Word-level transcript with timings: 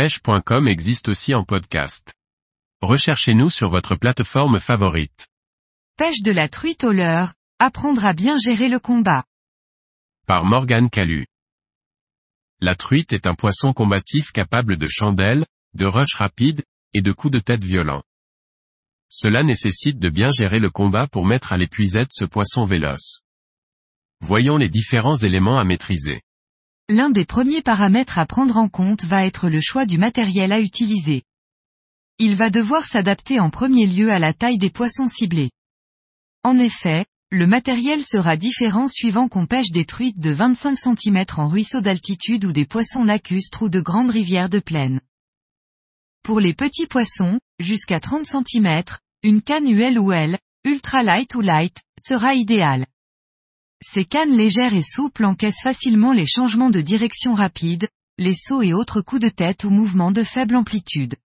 pêche.com 0.00 0.66
existe 0.66 1.10
aussi 1.10 1.34
en 1.34 1.44
podcast. 1.44 2.14
Recherchez-nous 2.80 3.50
sur 3.50 3.68
votre 3.68 3.96
plateforme 3.96 4.58
favorite. 4.58 5.28
Pêche 5.98 6.22
de 6.22 6.32
la 6.32 6.48
truite 6.48 6.84
au 6.84 6.92
leurre, 6.92 7.34
apprendre 7.58 8.02
à 8.06 8.14
bien 8.14 8.38
gérer 8.38 8.70
le 8.70 8.78
combat. 8.78 9.24
Par 10.26 10.46
Morgane 10.46 10.88
Calu. 10.88 11.26
La 12.62 12.76
truite 12.76 13.12
est 13.12 13.26
un 13.26 13.34
poisson 13.34 13.74
combatif 13.74 14.32
capable 14.32 14.78
de 14.78 14.88
chandelles, 14.88 15.44
de 15.74 15.84
rush 15.84 16.14
rapides, 16.14 16.64
et 16.94 17.02
de 17.02 17.12
coups 17.12 17.34
de 17.34 17.40
tête 17.40 17.62
violents. 17.62 18.02
Cela 19.10 19.42
nécessite 19.42 19.98
de 19.98 20.08
bien 20.08 20.30
gérer 20.30 20.60
le 20.60 20.70
combat 20.70 21.08
pour 21.08 21.26
mettre 21.26 21.52
à 21.52 21.58
l'épuisette 21.58 22.12
ce 22.12 22.24
poisson 22.24 22.64
véloce. 22.64 23.20
Voyons 24.22 24.56
les 24.56 24.70
différents 24.70 25.16
éléments 25.16 25.58
à 25.58 25.64
maîtriser. 25.64 26.22
L'un 26.92 27.08
des 27.08 27.24
premiers 27.24 27.62
paramètres 27.62 28.18
à 28.18 28.26
prendre 28.26 28.56
en 28.56 28.68
compte 28.68 29.04
va 29.04 29.24
être 29.24 29.48
le 29.48 29.60
choix 29.60 29.86
du 29.86 29.96
matériel 29.96 30.50
à 30.50 30.58
utiliser. 30.58 31.22
Il 32.18 32.34
va 32.34 32.50
devoir 32.50 32.84
s'adapter 32.84 33.38
en 33.38 33.48
premier 33.48 33.86
lieu 33.86 34.10
à 34.10 34.18
la 34.18 34.32
taille 34.32 34.58
des 34.58 34.70
poissons 34.70 35.06
ciblés. 35.06 35.52
En 36.42 36.58
effet, 36.58 37.06
le 37.30 37.46
matériel 37.46 38.02
sera 38.02 38.36
différent 38.36 38.88
suivant 38.88 39.28
qu'on 39.28 39.46
pêche 39.46 39.70
des 39.70 39.84
truites 39.84 40.18
de 40.18 40.30
25 40.30 40.76
cm 40.76 41.24
en 41.36 41.46
ruisseau 41.46 41.80
d'altitude 41.80 42.44
ou 42.44 42.50
des 42.50 42.66
poissons 42.66 43.04
lacustres 43.04 43.62
ou 43.62 43.68
de 43.68 43.80
grandes 43.80 44.10
rivières 44.10 44.50
de 44.50 44.58
plaine. 44.58 45.00
Pour 46.24 46.40
les 46.40 46.54
petits 46.54 46.88
poissons, 46.88 47.38
jusqu'à 47.60 48.00
30 48.00 48.26
cm, 48.26 48.82
une 49.22 49.42
canne 49.42 49.68
UL 49.68 49.96
ou 49.96 50.10
L, 50.10 50.40
ultra 50.64 51.04
light 51.04 51.36
ou 51.36 51.40
light, 51.40 51.80
sera 51.96 52.34
idéale. 52.34 52.84
Ces 53.82 54.04
cannes 54.04 54.36
légères 54.36 54.74
et 54.74 54.82
souples 54.82 55.24
encaissent 55.24 55.62
facilement 55.62 56.12
les 56.12 56.26
changements 56.26 56.70
de 56.70 56.80
direction 56.80 57.34
rapides, 57.34 57.88
les 58.18 58.34
sauts 58.34 58.62
et 58.62 58.74
autres 58.74 59.00
coups 59.00 59.22
de 59.22 59.28
tête 59.28 59.64
ou 59.64 59.70
mouvements 59.70 60.12
de 60.12 60.22
faible 60.22 60.54
amplitude. 60.54 61.16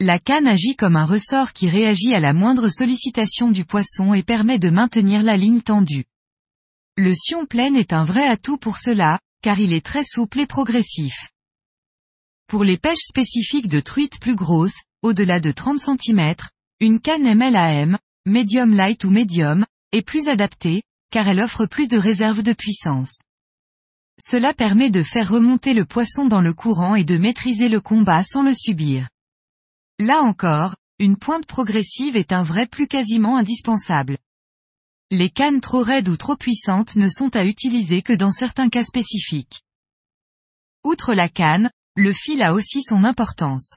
La 0.00 0.18
canne 0.18 0.46
agit 0.46 0.76
comme 0.76 0.96
un 0.96 1.04
ressort 1.04 1.52
qui 1.52 1.68
réagit 1.68 2.14
à 2.14 2.20
la 2.20 2.32
moindre 2.32 2.68
sollicitation 2.68 3.50
du 3.50 3.64
poisson 3.64 4.14
et 4.14 4.22
permet 4.22 4.58
de 4.58 4.70
maintenir 4.70 5.22
la 5.22 5.36
ligne 5.36 5.60
tendue. 5.60 6.06
Le 6.96 7.14
sion 7.14 7.46
plein 7.46 7.74
est 7.74 7.92
un 7.92 8.04
vrai 8.04 8.26
atout 8.26 8.58
pour 8.58 8.78
cela, 8.78 9.20
car 9.42 9.60
il 9.60 9.72
est 9.72 9.84
très 9.84 10.04
souple 10.04 10.40
et 10.40 10.46
progressif. 10.46 11.30
Pour 12.46 12.64
les 12.64 12.78
pêches 12.78 13.06
spécifiques 13.08 13.68
de 13.68 13.80
truites 13.80 14.20
plus 14.20 14.36
grosses, 14.36 14.82
au-delà 15.02 15.38
de 15.38 15.52
30 15.52 15.78
cm, 15.78 16.34
une 16.80 17.00
canne 17.00 17.34
MLAM, 17.34 17.98
medium 18.24 18.72
light 18.72 19.04
ou 19.04 19.10
medium, 19.10 19.66
est 19.92 20.02
plus 20.02 20.28
adaptée, 20.28 20.82
car 21.10 21.28
elle 21.28 21.40
offre 21.40 21.66
plus 21.66 21.88
de 21.88 21.98
réserve 21.98 22.42
de 22.42 22.52
puissance. 22.52 23.22
Cela 24.20 24.52
permet 24.52 24.90
de 24.90 25.02
faire 25.02 25.30
remonter 25.30 25.74
le 25.74 25.84
poisson 25.84 26.26
dans 26.26 26.40
le 26.40 26.52
courant 26.52 26.94
et 26.94 27.04
de 27.04 27.18
maîtriser 27.18 27.68
le 27.68 27.80
combat 27.80 28.22
sans 28.24 28.42
le 28.42 28.54
subir. 28.54 29.08
Là 29.98 30.22
encore, 30.22 30.74
une 30.98 31.16
pointe 31.16 31.46
progressive 31.46 32.16
est 32.16 32.32
un 32.32 32.42
vrai 32.42 32.66
plus 32.66 32.88
quasiment 32.88 33.36
indispensable. 33.36 34.18
Les 35.10 35.30
cannes 35.30 35.60
trop 35.60 35.82
raides 35.82 36.08
ou 36.08 36.16
trop 36.16 36.36
puissantes 36.36 36.96
ne 36.96 37.08
sont 37.08 37.34
à 37.36 37.44
utiliser 37.44 38.02
que 38.02 38.12
dans 38.12 38.32
certains 38.32 38.68
cas 38.68 38.84
spécifiques. 38.84 39.62
Outre 40.84 41.14
la 41.14 41.28
canne, 41.28 41.70
le 41.96 42.12
fil 42.12 42.42
a 42.42 42.52
aussi 42.52 42.82
son 42.82 43.04
importance. 43.04 43.76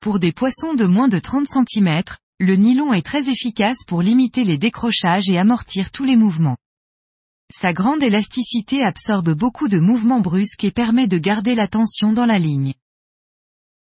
Pour 0.00 0.18
des 0.18 0.32
poissons 0.32 0.74
de 0.74 0.84
moins 0.84 1.08
de 1.08 1.18
30 1.18 1.46
cm, 1.46 2.02
le 2.40 2.56
nylon 2.56 2.92
est 2.92 3.06
très 3.06 3.28
efficace 3.28 3.84
pour 3.86 4.02
limiter 4.02 4.44
les 4.44 4.58
décrochages 4.58 5.30
et 5.30 5.38
amortir 5.38 5.90
tous 5.90 6.04
les 6.04 6.16
mouvements. 6.16 6.56
Sa 7.52 7.72
grande 7.72 8.02
élasticité 8.02 8.82
absorbe 8.82 9.34
beaucoup 9.34 9.68
de 9.68 9.78
mouvements 9.78 10.20
brusques 10.20 10.64
et 10.64 10.70
permet 10.70 11.06
de 11.06 11.18
garder 11.18 11.54
la 11.54 11.68
tension 11.68 12.12
dans 12.12 12.24
la 12.24 12.38
ligne. 12.38 12.74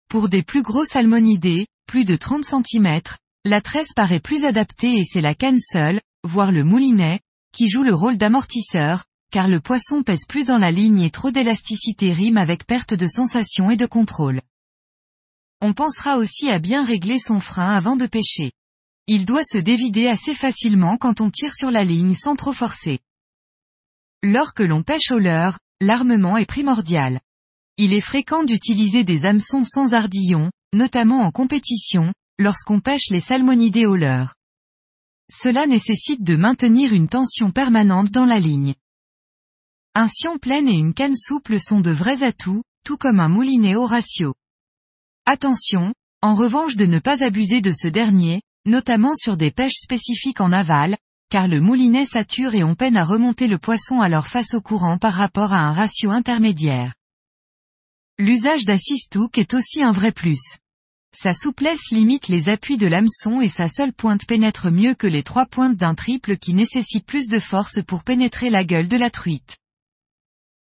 Pour 0.10 0.30
des 0.30 0.44
plus 0.44 0.62
gros 0.62 0.86
salmonidés, 0.86 1.68
plus 1.86 2.06
de 2.06 2.16
30 2.16 2.46
cm, 2.46 3.02
la 3.46 3.62
tresse 3.62 3.94
paraît 3.96 4.20
plus 4.20 4.46
adaptée 4.46 4.98
et 4.98 5.04
c'est 5.04 5.22
la 5.22 5.36
canne 5.36 5.60
seule, 5.60 6.02
voire 6.24 6.52
le 6.52 6.64
moulinet, 6.64 7.20
qui 7.52 7.70
joue 7.70 7.84
le 7.84 7.94
rôle 7.94 8.18
d'amortisseur, 8.18 9.06
car 9.32 9.48
le 9.48 9.60
poisson 9.60 10.04
pèse 10.04 10.26
plus 10.28 10.46
dans 10.46 10.58
la 10.58 10.72
ligne 10.72 11.02
et 11.02 11.12
trop 11.12 11.32
d'élasticité 11.32 12.14
rime 12.14 12.38
avec 12.38 12.66
perte 12.66 12.94
de 12.94 13.08
sensation 13.08 13.70
et 13.70 13.78
de 13.78 13.86
contrôle. 13.86 14.42
On 15.62 15.74
pensera 15.74 16.18
aussi 16.18 16.50
à 16.50 16.60
bien 16.60 16.86
régler 16.86 17.20
son 17.20 17.40
frein 17.40 17.70
avant 17.70 17.96
de 17.96 18.08
pêcher. 18.08 18.52
Il 19.08 19.26
doit 19.26 19.44
se 19.44 19.58
dévider 19.58 20.08
assez 20.08 20.34
facilement 20.34 20.98
quand 20.98 21.22
on 21.22 21.30
tire 21.30 21.54
sur 21.54 21.72
la 21.72 21.84
ligne 21.84 22.16
sans 22.16 22.36
trop 22.36 22.54
forcer. 22.54 23.00
Lors 24.24 24.54
que 24.54 24.64
l'on 24.64 24.84
pêche 24.84 25.12
au 25.12 25.18
leurre, 25.18 25.60
l'armement 25.80 26.38
est 26.38 26.46
primordial. 26.46 27.22
Il 27.78 27.94
est 27.94 28.02
fréquent 28.02 28.44
d'utiliser 28.44 29.06
des 29.06 29.26
hameçons 29.26 29.64
sans 29.64 29.94
ardillon, 29.94 30.52
notamment 30.74 31.22
en 31.22 31.32
compétition, 31.32 32.14
lorsqu'on 32.38 32.82
pêche 32.82 33.10
les 33.12 33.22
salmonidés 33.22 33.86
au 33.86 33.96
leurre. 33.96 34.36
Cela 35.32 35.68
nécessite 35.68 36.22
de 36.22 36.36
maintenir 36.36 36.94
une 36.94 37.08
tension 37.08 37.52
permanente 37.52 38.12
dans 38.12 38.26
la 38.26 38.40
ligne. 38.40 38.76
Un 39.96 40.08
sion 40.08 40.38
plein 40.38 40.66
et 40.68 40.76
une 40.76 40.94
canne 40.94 41.16
souple 41.16 41.60
sont 41.60 41.80
de 41.80 41.92
vrais 41.92 42.24
atouts, 42.24 42.64
tout 42.84 42.98
comme 42.98 43.22
un 43.22 43.30
moulinet 43.30 43.76
au 43.76 43.86
ratio. 43.86 44.34
Attention, 45.26 45.94
en 46.22 46.36
revanche 46.36 46.76
de 46.76 46.86
ne 46.86 47.00
pas 47.00 47.24
abuser 47.24 47.62
de 47.62 47.72
ce 47.72 47.88
dernier, 47.88 48.42
notamment 48.66 49.16
sur 49.16 49.38
des 49.38 49.52
pêches 49.52 49.80
spécifiques 49.80 50.42
en 50.42 50.52
aval, 50.52 50.98
car 51.30 51.48
le 51.48 51.62
moulinet 51.62 52.06
sature 52.06 52.56
et 52.56 52.64
on 52.64 52.76
peine 52.76 52.98
à 52.98 53.04
remonter 53.04 53.48
le 53.48 53.58
poisson 53.58 54.02
alors 54.02 54.28
face 54.28 54.54
au 54.54 54.62
courant 54.62 54.98
par 54.98 55.14
rapport 55.14 55.54
à 55.54 55.60
un 55.60 55.74
ratio 55.74 56.12
intermédiaire. 56.12 56.94
L'usage 58.18 58.66
d'assistouk 58.66 59.38
est 59.38 59.54
aussi 59.54 59.82
un 59.82 59.92
vrai 59.92 60.12
plus. 60.12 60.58
Sa 61.16 61.34
souplesse 61.34 61.90
limite 61.92 62.28
les 62.28 62.50
appuis 62.50 62.78
de 62.78 62.86
l'hameçon 62.86 63.42
et 63.42 63.48
sa 63.48 63.68
seule 63.68 63.94
pointe 63.94 64.26
pénètre 64.26 64.72
mieux 64.72 64.94
que 64.94 65.08
les 65.08 65.24
trois 65.24 65.46
pointes 65.46 65.76
d'un 65.76 65.96
triple 65.96 66.38
qui 66.38 66.54
nécessite 66.54 67.06
plus 67.06 67.28
de 67.28 67.40
force 67.40 67.82
pour 67.82 68.04
pénétrer 68.04 68.50
la 68.50 68.64
gueule 68.64 68.88
de 68.88 68.98
la 68.98 69.10
truite. 69.10 69.58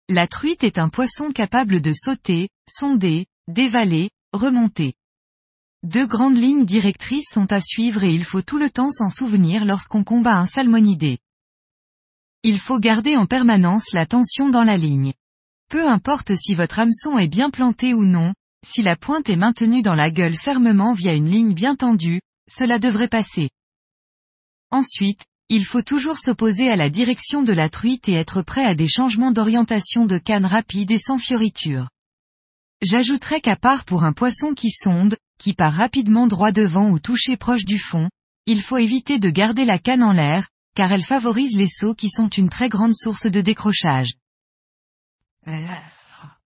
La 0.09 0.27
truite 0.27 0.63
est 0.63 0.77
un 0.77 0.89
poisson 0.89 1.31
capable 1.31 1.81
de 1.81 1.93
sauter, 1.93 2.49
sonder, 2.69 3.25
dévaler, 3.47 4.09
remonter. 4.33 4.93
Deux 5.83 6.07
grandes 6.07 6.37
lignes 6.37 6.65
directrices 6.65 7.29
sont 7.31 7.51
à 7.51 7.61
suivre 7.61 8.03
et 8.03 8.13
il 8.13 8.23
faut 8.23 8.41
tout 8.41 8.57
le 8.57 8.69
temps 8.69 8.91
s'en 8.91 9.09
souvenir 9.09 9.65
lorsqu'on 9.65 10.03
combat 10.03 10.37
un 10.37 10.45
salmonidé. 10.45 11.19
Il 12.43 12.59
faut 12.59 12.79
garder 12.79 13.17
en 13.17 13.25
permanence 13.25 13.91
la 13.93 14.05
tension 14.05 14.49
dans 14.49 14.63
la 14.63 14.77
ligne. 14.77 15.13
Peu 15.69 15.87
importe 15.87 16.35
si 16.35 16.53
votre 16.53 16.79
hameçon 16.79 17.17
est 17.17 17.27
bien 17.27 17.49
planté 17.49 17.93
ou 17.93 18.05
non, 18.05 18.33
si 18.65 18.81
la 18.81 18.95
pointe 18.95 19.29
est 19.29 19.35
maintenue 19.35 19.81
dans 19.81 19.95
la 19.95 20.11
gueule 20.11 20.35
fermement 20.35 20.93
via 20.93 21.13
une 21.13 21.29
ligne 21.29 21.53
bien 21.53 21.75
tendue, 21.75 22.21
cela 22.49 22.79
devrait 22.79 23.07
passer. 23.07 23.49
Ensuite, 24.71 25.23
il 25.49 25.65
faut 25.65 25.83
toujours 25.83 26.17
s'opposer 26.17 26.69
à 26.69 26.75
la 26.75 26.89
direction 26.89 27.43
de 27.43 27.53
la 27.53 27.69
truite 27.69 28.09
et 28.09 28.13
être 28.13 28.41
prêt 28.41 28.65
à 28.65 28.73
des 28.73 28.87
changements 28.87 29.31
d'orientation 29.31 30.05
de 30.05 30.17
canne 30.17 30.45
rapide 30.45 30.89
et 30.89 30.97
sans 30.97 31.19
fioriture. 31.19 31.89
J'ajouterai 32.85 33.41
qu'à 33.41 33.56
part 33.56 33.84
pour 33.84 34.03
un 34.03 34.13
poisson 34.13 34.53
qui 34.53 34.69
sonde, 34.69 35.18
qui 35.40 35.56
part 35.56 35.73
rapidement 35.73 36.28
droit 36.28 36.51
devant 36.51 36.91
ou 36.91 37.00
touché 37.00 37.35
proche 37.35 37.66
du 37.66 37.79
fond, 37.79 38.12
il 38.46 38.62
faut 38.62 38.78
éviter 38.78 39.18
de 39.18 39.31
garder 39.31 39.66
la 39.66 39.79
canne 39.79 40.03
en 40.03 40.13
l'air, 40.13 40.50
car 40.75 40.91
elle 40.91 41.03
favorise 41.03 41.57
les 41.57 41.68
sauts 41.68 41.96
qui 41.96 42.12
sont 42.12 42.28
une 42.28 42.47
très 42.47 42.69
grande 42.69 42.94
source 42.94 43.25
de 43.25 43.41
décrochage. 43.41 44.13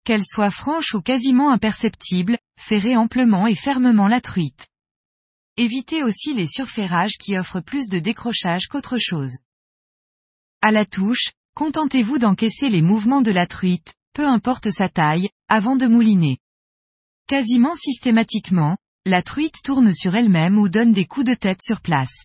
Qu'elle 0.03 0.25
soit 0.25 0.51
franche 0.51 0.95
ou 0.95 1.01
quasiment 1.01 1.53
imperceptible, 1.53 2.39
ferrez 2.59 2.97
amplement 2.97 3.47
et 3.47 3.55
fermement 3.55 4.09
la 4.09 4.21
truite. 4.21 4.67
Évitez 5.57 6.03
aussi 6.03 6.35
les 6.35 6.49
surferrages 6.49 7.19
qui 7.19 7.39
offrent 7.39 7.61
plus 7.61 7.89
de 7.89 8.01
décrochage 8.01 8.67
qu'autre 8.67 8.99
chose. 8.99 9.39
À 10.61 10.73
la 10.73 10.87
touche, 10.87 11.31
contentez-vous 11.55 12.19
d'encaisser 12.19 12.69
les 12.69 12.83
mouvements 12.83 13.23
de 13.23 13.31
la 13.31 13.47
truite, 13.47 13.95
peu 14.16 14.27
importe 14.27 14.71
sa 14.71 14.88
taille, 14.88 15.28
avant 15.47 15.77
de 15.77 15.87
mouliner. 15.87 16.38
Quasiment 17.28 17.75
systématiquement, 17.75 18.78
la 19.04 19.21
truite 19.21 19.57
tourne 19.63 19.92
sur 19.92 20.15
elle-même 20.15 20.57
ou 20.57 20.71
donne 20.71 20.95
des 20.95 21.04
coups 21.04 21.27
de 21.27 21.34
tête 21.34 21.60
sur 21.63 21.83
place. 21.83 22.24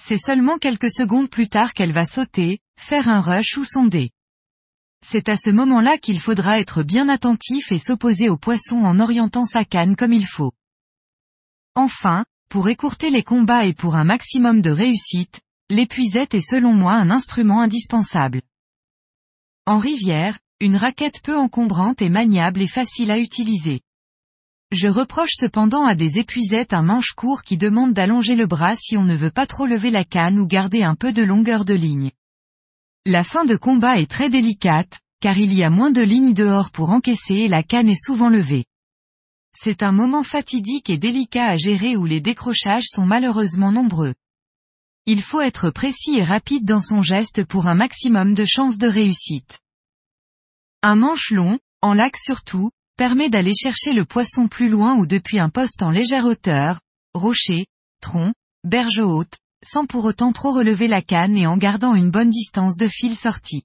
C'est 0.00 0.16
seulement 0.16 0.58
quelques 0.58 0.92
secondes 0.92 1.28
plus 1.28 1.48
tard 1.48 1.74
qu'elle 1.74 1.90
va 1.90 2.06
sauter, 2.06 2.60
faire 2.78 3.08
un 3.08 3.20
rush 3.20 3.56
ou 3.56 3.64
sonder. 3.64 4.12
C'est 5.04 5.28
à 5.28 5.36
ce 5.36 5.50
moment-là 5.50 5.98
qu'il 5.98 6.20
faudra 6.20 6.60
être 6.60 6.84
bien 6.84 7.08
attentif 7.08 7.72
et 7.72 7.80
s'opposer 7.80 8.28
au 8.28 8.36
poisson 8.36 8.76
en 8.76 9.00
orientant 9.00 9.46
sa 9.46 9.64
canne 9.64 9.96
comme 9.96 10.12
il 10.12 10.24
faut. 10.24 10.52
Enfin, 11.74 12.24
pour 12.48 12.68
écourter 12.68 13.10
les 13.10 13.24
combats 13.24 13.64
et 13.64 13.74
pour 13.74 13.96
un 13.96 14.04
maximum 14.04 14.62
de 14.62 14.70
réussite, 14.70 15.40
l'épuisette 15.68 16.34
est 16.34 16.48
selon 16.48 16.72
moi 16.72 16.92
un 16.92 17.10
instrument 17.10 17.60
indispensable. 17.60 18.42
En 19.66 19.80
rivière, 19.80 20.38
une 20.60 20.76
raquette 20.76 21.22
peu 21.22 21.36
encombrante 21.36 22.02
est 22.02 22.10
maniable 22.10 22.60
et 22.60 22.66
facile 22.66 23.10
à 23.10 23.18
utiliser. 23.18 23.80
Je 24.72 24.88
reproche 24.88 25.32
cependant 25.32 25.86
à 25.86 25.94
des 25.94 26.18
épuisettes 26.18 26.74
un 26.74 26.82
manche 26.82 27.12
court 27.12 27.42
qui 27.42 27.56
demande 27.56 27.94
d'allonger 27.94 28.36
le 28.36 28.46
bras 28.46 28.76
si 28.76 28.98
on 28.98 29.02
ne 29.02 29.16
veut 29.16 29.30
pas 29.30 29.46
trop 29.46 29.64
lever 29.64 29.90
la 29.90 30.04
canne 30.04 30.38
ou 30.38 30.46
garder 30.46 30.82
un 30.82 30.94
peu 30.94 31.12
de 31.12 31.22
longueur 31.22 31.64
de 31.64 31.72
ligne. 31.72 32.10
La 33.06 33.24
fin 33.24 33.46
de 33.46 33.56
combat 33.56 33.98
est 33.98 34.10
très 34.10 34.28
délicate, 34.28 35.00
car 35.20 35.38
il 35.38 35.54
y 35.54 35.62
a 35.62 35.70
moins 35.70 35.90
de 35.90 36.02
lignes 36.02 36.34
dehors 36.34 36.70
pour 36.70 36.90
encaisser 36.90 37.34
et 37.34 37.48
la 37.48 37.62
canne 37.62 37.88
est 37.88 38.04
souvent 38.04 38.28
levée. 38.28 38.66
c'est 39.56 39.82
un 39.82 39.92
moment 39.92 40.22
fatidique 40.22 40.90
et 40.90 40.98
délicat 40.98 41.46
à 41.46 41.56
gérer 41.56 41.96
où 41.96 42.04
les 42.04 42.20
décrochages 42.20 42.86
sont 42.86 43.06
malheureusement 43.06 43.72
nombreux. 43.72 44.14
Il 45.06 45.22
faut 45.22 45.40
être 45.40 45.70
précis 45.70 46.18
et 46.18 46.22
rapide 46.22 46.64
dans 46.64 46.80
son 46.80 47.02
geste 47.02 47.44
pour 47.44 47.66
un 47.66 47.74
maximum 47.74 48.34
de 48.34 48.44
chances 48.44 48.78
de 48.78 48.86
réussite. 48.86 49.58
Un 50.82 50.94
manche 50.94 51.30
long, 51.30 51.58
en 51.82 51.92
lac 51.92 52.16
surtout, 52.16 52.70
permet 52.96 53.28
d'aller 53.28 53.52
chercher 53.54 53.92
le 53.92 54.06
poisson 54.06 54.48
plus 54.48 54.70
loin 54.70 54.96
ou 54.96 55.06
depuis 55.06 55.38
un 55.38 55.50
poste 55.50 55.82
en 55.82 55.90
légère 55.90 56.24
hauteur, 56.24 56.80
rocher, 57.12 57.66
tronc, 58.00 58.32
berge 58.64 59.00
haute, 59.00 59.38
sans 59.62 59.84
pour 59.84 60.06
autant 60.06 60.32
trop 60.32 60.52
relever 60.52 60.88
la 60.88 61.02
canne 61.02 61.36
et 61.36 61.46
en 61.46 61.58
gardant 61.58 61.94
une 61.94 62.10
bonne 62.10 62.30
distance 62.30 62.78
de 62.78 62.88
fil 62.88 63.14
sorti. 63.14 63.64